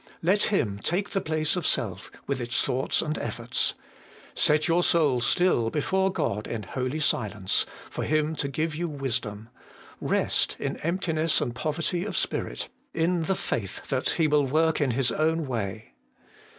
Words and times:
Let 0.23 0.45
Him 0.45 0.79
take 0.79 1.11
the 1.11 1.21
place 1.21 1.55
of 1.55 1.63
self, 1.67 2.09
with 2.25 2.41
its 2.41 2.59
thoughts 2.59 3.03
and 3.03 3.19
efforts. 3.19 3.75
Set 4.33 4.67
your 4.67 4.81
soul 4.81 5.19
still 5.19 5.69
before 5.69 6.11
God 6.11 6.47
in 6.47 6.63
holy 6.63 6.99
silence, 6.99 7.67
for 7.87 8.03
Him 8.03 8.35
to 8.37 8.47
give 8.47 8.73
you 8.75 8.89
wisdom; 8.89 9.49
rest, 9.99 10.55
in 10.57 10.77
emptiness 10.77 11.39
and 11.39 11.53
poverty 11.53 12.03
of 12.03 12.17
spirit, 12.17 12.67
in 12.95 13.25
the 13.25 13.35
faith 13.35 13.89
that 13.89 14.09
He 14.17 14.27
will 14.27 14.47
work 14.47 14.81
in 14.81 14.89
His 14.89 15.11
own 15.11 15.45
way. 15.45 15.93